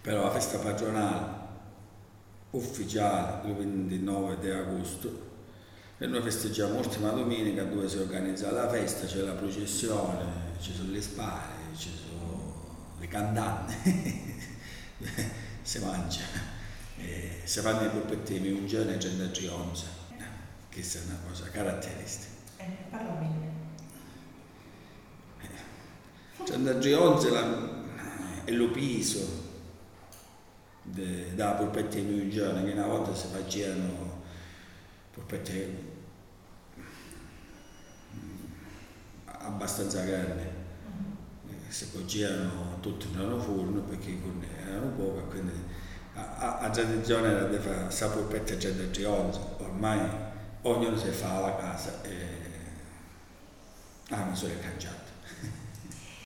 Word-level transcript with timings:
però 0.00 0.24
la 0.24 0.30
festa 0.30 0.58
patronale 0.58 1.38
ufficiale 2.50 3.48
il 3.48 3.54
29 3.54 4.38
di 4.40 4.50
agosto 4.50 5.28
e 5.98 6.06
noi 6.06 6.22
festeggiamo 6.22 6.80
l'ultima 6.80 7.10
domenica 7.10 7.62
dove 7.64 7.86
si 7.86 7.98
organizza 7.98 8.50
la 8.50 8.68
festa, 8.70 9.06
c'è 9.06 9.20
la 9.20 9.34
processione, 9.34 10.24
ci 10.58 10.72
sono 10.72 10.90
le 10.90 11.02
spade, 11.02 11.76
ci 11.76 11.90
sono 11.94 12.94
le 12.98 13.06
candanne, 13.06 13.76
si 15.60 15.78
mangia, 15.80 16.22
e 16.96 17.42
si 17.44 17.60
fanno 17.60 17.84
i 17.84 17.90
polpettini 17.90 18.50
un 18.50 18.66
giorno 18.66 18.92
e 18.92 18.98
100 18.98 19.54
onze, 19.54 19.84
questa 20.72 21.00
è 21.00 21.02
una 21.04 21.18
cosa 21.28 21.44
caratteristica. 21.50 22.32
Eh, 22.56 22.76
parla 22.88 23.10
bene. 23.10 23.48
100 26.44 27.02
onze 27.02 27.30
è 28.44 28.50
lo 28.52 28.70
piso 30.94 31.34
da 31.34 31.52
polpette 31.52 31.98
in 31.98 32.12
un 32.12 32.30
giorno, 32.30 32.64
che 32.64 32.72
una 32.72 32.86
volta 32.86 33.14
si 33.14 33.28
facevano 33.32 34.22
polpette 35.12 35.98
abbastanza 39.24 40.02
grandi, 40.04 40.42
eh, 40.42 41.54
si 41.72 41.90
cuocevano 41.90 42.78
tutti 42.80 43.08
nello 43.14 43.38
forno 43.40 43.80
perché 43.80 44.18
erano 44.66 44.88
poche, 44.88 45.22
quindi 45.28 45.52
a, 46.14 46.58
a 46.58 46.70
tradizione 46.70 47.28
era 47.28 47.44
di 47.44 47.56
fare 47.56 47.82
questa 47.84 48.08
polpetta 48.08 48.58
100 48.58 49.10
onze, 49.10 49.40
ormai 49.58 50.00
ognuno 50.62 50.96
si 50.96 51.08
fa 51.08 51.40
la 51.40 51.56
casa 51.56 52.02
e 52.02 52.48
la 54.08 54.24
misura 54.24 54.52
è 54.52 54.58
cambiata. 54.58 55.08